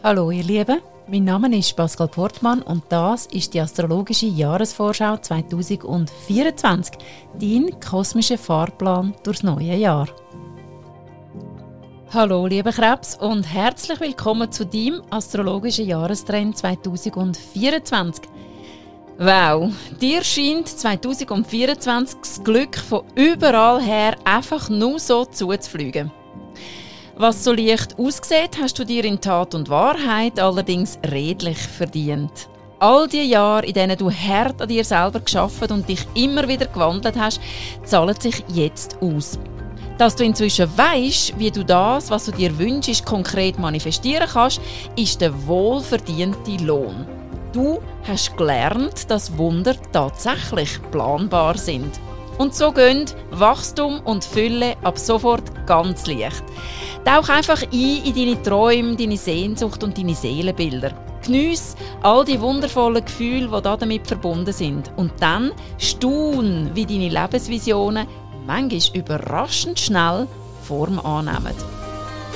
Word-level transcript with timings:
Hallo 0.00 0.30
ihr 0.30 0.44
Lieben, 0.44 0.80
mein 1.08 1.24
Name 1.24 1.58
ist 1.58 1.74
Pascal 1.74 2.06
Portmann 2.06 2.62
und 2.62 2.84
das 2.88 3.26
ist 3.26 3.52
die 3.52 3.60
astrologische 3.60 4.26
Jahresvorschau 4.26 5.16
2024, 5.16 6.94
dein 7.34 7.80
kosmischer 7.80 8.38
Fahrplan 8.38 9.16
durchs 9.24 9.42
neue 9.42 9.74
Jahr. 9.74 10.06
Hallo 12.14 12.46
liebe 12.46 12.70
Krebs 12.70 13.16
und 13.16 13.42
herzlich 13.42 13.98
willkommen 13.98 14.52
zu 14.52 14.64
deinem 14.64 15.02
astrologischen 15.10 15.88
Jahrestrend 15.88 16.56
2024. 16.56 18.24
Wow, 19.18 19.72
dir 20.00 20.22
scheint 20.22 20.68
2024 20.68 22.20
das 22.20 22.44
Glück 22.44 22.76
von 22.76 23.02
überall 23.16 23.82
her 23.82 24.14
einfach 24.24 24.68
nur 24.68 25.00
so 25.00 25.24
zuzufliegen. 25.24 26.12
Was 27.20 27.42
so 27.42 27.52
leicht 27.52 27.98
aussieht, 27.98 28.60
hast 28.62 28.78
du 28.78 28.84
dir 28.84 29.04
in 29.04 29.20
Tat 29.20 29.52
und 29.52 29.68
Wahrheit 29.68 30.38
allerdings 30.38 31.00
redlich 31.10 31.58
verdient. 31.58 32.48
All 32.78 33.08
die 33.08 33.24
Jahre, 33.24 33.66
in 33.66 33.72
denen 33.72 33.98
du 33.98 34.08
hart 34.08 34.62
an 34.62 34.68
dir 34.68 34.84
selber 34.84 35.18
geschafft 35.18 35.72
und 35.72 35.88
dich 35.88 36.06
immer 36.14 36.46
wieder 36.46 36.66
gewandelt 36.66 37.16
hast, 37.18 37.40
zahlen 37.82 38.14
sich 38.20 38.44
jetzt 38.46 38.98
aus. 39.02 39.36
Dass 39.98 40.14
du 40.14 40.22
inzwischen 40.22 40.70
weißt, 40.78 41.36
wie 41.40 41.50
du 41.50 41.64
das, 41.64 42.08
was 42.08 42.26
du 42.26 42.30
dir 42.30 42.56
wünschst, 42.56 43.04
konkret 43.04 43.58
manifestieren 43.58 44.28
kannst, 44.32 44.60
ist 44.94 45.20
der 45.20 45.44
wohlverdiente 45.48 46.56
Lohn. 46.62 47.04
Du 47.52 47.80
hast 48.06 48.36
gelernt, 48.36 49.10
dass 49.10 49.36
Wunder 49.36 49.74
tatsächlich 49.90 50.78
planbar 50.92 51.58
sind. 51.58 51.98
Und 52.38 52.54
so 52.54 52.72
gehen 52.72 53.04
Wachstum 53.32 54.00
und 54.00 54.24
Fülle 54.24 54.76
ab 54.82 54.96
sofort 54.98 55.66
ganz 55.66 56.06
leicht. 56.06 56.44
Tauch 57.04 57.28
einfach 57.28 57.62
ein 57.62 57.72
in 57.72 58.14
deine 58.14 58.42
Träume, 58.42 58.96
deine 58.96 59.16
Sehnsucht 59.16 59.82
und 59.82 59.98
deine 59.98 60.14
Seelenbilder. 60.14 60.92
Geniess 61.24 61.74
all 62.02 62.24
die 62.24 62.40
wundervollen 62.40 63.04
Gefühle, 63.04 63.48
die 63.48 63.78
damit 63.78 64.06
verbunden 64.06 64.52
sind. 64.52 64.92
Und 64.96 65.12
dann 65.20 65.50
staun, 65.78 66.70
wie 66.74 66.86
deine 66.86 67.08
Lebensvisionen 67.08 68.06
manchmal 68.46 68.96
überraschend 68.96 69.80
schnell 69.80 70.28
Form 70.62 71.00
annehmen. 71.00 71.54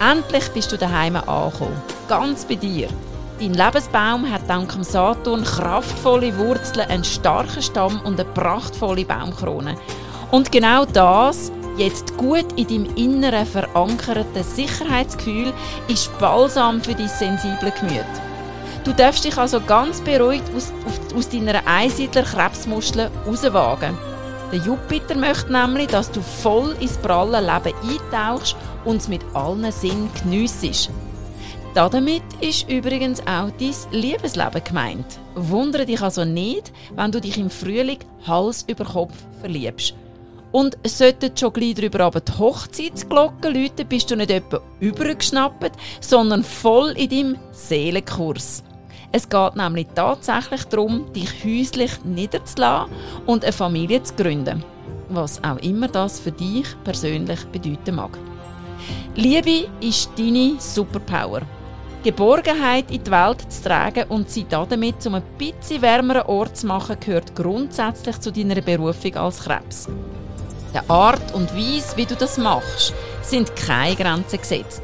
Endlich 0.00 0.48
bist 0.48 0.72
du 0.72 0.76
daheim 0.76 1.16
angekommen, 1.16 1.80
ganz 2.08 2.44
bei 2.44 2.56
dir. 2.56 2.88
Dein 3.40 3.54
Lebensbaum 3.54 4.30
hat 4.30 4.48
dank 4.48 4.72
dem 4.72 4.84
Saturn 4.84 5.44
kraftvolle 5.44 6.36
Wurzeln, 6.38 6.88
einen 6.88 7.04
starken 7.04 7.62
Stamm 7.62 8.00
und 8.04 8.20
eine 8.20 8.28
prachtvolle 8.30 9.04
Baumkrone. 9.04 9.76
Und 10.30 10.52
genau 10.52 10.84
das 10.84 11.50
Jetzt 11.76 12.16
gut 12.16 12.46
in 12.54 12.68
deinem 12.68 12.94
Inneren 12.94 13.44
verankerte 13.46 14.44
Sicherheitsgefühl 14.44 15.52
ist 15.88 16.16
Balsam 16.20 16.80
für 16.80 16.94
dein 16.94 17.08
sensible 17.08 17.72
Gemüt. 17.80 18.04
Du 18.84 18.92
darfst 18.92 19.24
dich 19.24 19.36
also 19.36 19.60
ganz 19.60 20.00
beruhigt 20.00 20.44
aus, 20.54 20.72
aus 21.16 21.28
deiner 21.28 21.66
Einsiedler-Krebsmuschel 21.66 23.10
rauswagen. 23.26 23.98
Der 24.52 24.60
Jupiter 24.60 25.16
möchte 25.16 25.52
nämlich, 25.52 25.88
dass 25.88 26.12
du 26.12 26.20
voll 26.20 26.76
ins 26.78 26.96
pralle 26.96 27.40
Leben 27.40 27.74
eintauchst 27.82 28.54
und 28.84 28.98
es 28.98 29.08
mit 29.08 29.22
allen 29.34 29.72
Sinnen 29.72 30.10
geniessest. 30.22 30.90
Damit 31.74 32.22
ist 32.40 32.70
übrigens 32.70 33.20
auch 33.22 33.50
dein 33.58 33.74
Liebesleben 33.90 34.62
gemeint. 34.62 35.18
Wundere 35.34 35.84
dich 35.84 36.00
also 36.00 36.24
nicht, 36.24 36.72
wenn 36.94 37.10
du 37.10 37.20
dich 37.20 37.36
im 37.36 37.50
Frühling 37.50 37.98
Hals 38.24 38.64
über 38.68 38.84
Kopf 38.84 39.14
verliebst. 39.40 39.94
Und 40.52 40.78
sollten 40.86 41.36
schon 41.36 41.52
gleich 41.52 41.74
darüber 41.74 42.04
aber 42.04 42.20
die 42.20 42.30
Hochzeitsglocken 42.30 43.54
läuten, 43.54 43.88
bist 43.88 44.08
du 44.08 44.14
nicht 44.14 44.30
etwa 44.30 44.60
übergeschnappt, 44.78 45.72
sondern 46.00 46.44
voll 46.44 46.90
in 46.90 47.08
deinem 47.10 47.38
Seelenkurs. 47.50 48.62
Es 49.10 49.28
geht 49.28 49.56
nämlich 49.56 49.88
tatsächlich 49.96 50.62
darum, 50.66 51.12
dich 51.12 51.44
häuslich 51.44 52.04
niederzulassen 52.04 52.92
und 53.26 53.42
eine 53.42 53.52
Familie 53.52 54.00
zu 54.00 54.14
gründen. 54.14 54.62
Was 55.08 55.42
auch 55.42 55.58
immer 55.58 55.88
das 55.88 56.20
für 56.20 56.32
dich 56.32 56.66
persönlich 56.84 57.44
bedeuten 57.46 57.96
mag. 57.96 58.16
Liebe 59.16 59.68
ist 59.80 60.10
deine 60.16 60.54
Superpower. 60.58 61.42
Geborgenheit 62.04 62.90
in 62.90 63.02
die 63.02 63.10
Welt 63.10 63.50
zu 63.50 63.62
tragen 63.62 64.04
und 64.10 64.28
sie 64.28 64.44
damit 64.46 65.02
zum 65.02 65.14
ein 65.14 65.22
bisschen 65.38 65.80
wärmeren 65.80 66.26
Ort 66.26 66.58
zu 66.58 66.66
machen, 66.66 66.98
gehört 67.00 67.34
grundsätzlich 67.34 68.20
zu 68.20 68.30
deiner 68.30 68.60
Berufung 68.60 69.16
als 69.16 69.40
Krebs. 69.40 69.88
Der 70.74 70.84
Art 70.90 71.32
und 71.32 71.56
Weise, 71.56 71.96
wie 71.96 72.04
du 72.04 72.14
das 72.14 72.36
machst, 72.36 72.92
sind 73.22 73.56
keine 73.56 73.96
Grenzen 73.96 74.38
gesetzt. 74.38 74.82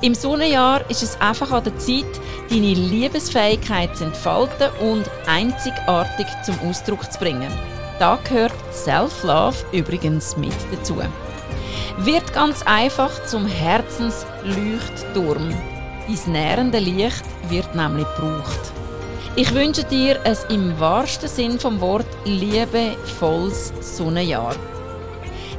Im 0.00 0.16
Sonnenjahr 0.16 0.80
ist 0.90 1.04
es 1.04 1.20
einfach 1.20 1.52
an 1.52 1.62
der 1.62 1.78
Zeit, 1.78 2.04
deine 2.50 2.74
Liebesfähigkeit 2.74 3.96
zu 3.96 4.02
entfalten 4.04 4.70
und 4.80 5.08
einzigartig 5.28 6.26
zum 6.44 6.58
Ausdruck 6.68 7.12
zu 7.12 7.20
bringen. 7.20 7.52
Da 8.00 8.18
gehört 8.28 8.52
Self-Love 8.72 9.58
übrigens 9.70 10.36
mit 10.36 10.56
dazu. 10.72 11.00
Wird 11.98 12.32
ganz 12.32 12.64
einfach 12.64 13.24
zum 13.26 13.46
Herzensleuchtturm. 13.46 15.54
Dein 16.08 16.32
nährende 16.32 16.78
Licht 16.78 17.24
wird 17.48 17.74
nämlich 17.74 18.06
gebraucht. 18.16 18.72
Ich 19.34 19.52
wünsche 19.52 19.82
dir 19.82 20.20
ein 20.24 20.36
im 20.50 20.78
wahrsten 20.78 21.28
Sinn 21.28 21.58
vom 21.58 21.80
Wort 21.80 22.06
liebevolles 22.24 23.72
Sonnenjahr. 23.80 24.54